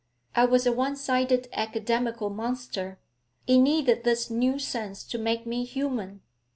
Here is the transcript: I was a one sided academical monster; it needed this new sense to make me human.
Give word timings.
I 0.35 0.45
was 0.45 0.65
a 0.65 0.71
one 0.71 0.95
sided 0.95 1.47
academical 1.53 2.31
monster; 2.31 2.97
it 3.45 3.59
needed 3.59 4.03
this 4.03 4.31
new 4.31 4.57
sense 4.57 5.03
to 5.03 5.19
make 5.19 5.45
me 5.45 5.63
human. 5.63 6.21